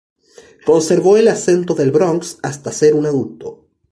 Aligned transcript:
Conservó 0.65 1.15
el 1.17 1.27
acento 1.27 1.75
del 1.75 1.91
Bronx 1.91 2.39
hasta 2.41 2.71
ser 2.71 2.95
un 2.95 3.05
adulto. 3.05 3.67